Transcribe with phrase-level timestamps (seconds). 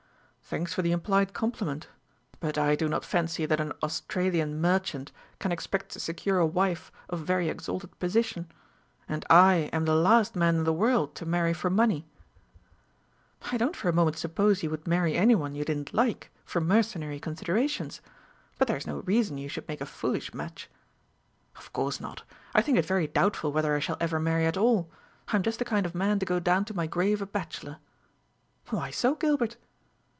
[0.43, 1.87] "Thanks for the implied compliment;
[2.41, 6.91] but I do not fancy that an Australian merchant can expect to secure a wife
[7.07, 8.51] of very exalted position;
[9.07, 12.05] and I am the last man in the world to marry for money."
[13.49, 16.67] "I don't for a moment suppose you would marry any one you didn't like, from
[16.67, 18.01] mercenary considerations;
[18.57, 20.69] but there is no reason you should make a foolish match."
[21.55, 22.23] "Of course not.
[22.53, 24.91] I think it very doubtful whether I shall ever marry at all.
[25.29, 27.77] I am just the kind of man to go down to my grave a bachelor."
[28.71, 29.55] "Why so, Gilbert?"